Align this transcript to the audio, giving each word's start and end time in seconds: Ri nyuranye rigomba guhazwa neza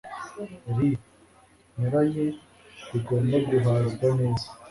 Ri 0.75 0.89
nyuranye 1.77 2.25
rigomba 2.89 3.37
guhazwa 3.49 4.07
neza 4.19 4.47